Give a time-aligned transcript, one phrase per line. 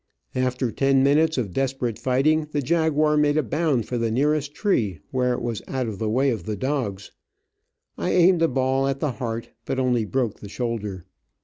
[0.33, 4.97] After ten minutes of desperate fighting the jaguar made a bound for the nearest tree,
[5.11, 7.11] where it was out of the way of the dogs.
[7.99, 11.05] I aimed a ball at the heart, but only broke the shoulder.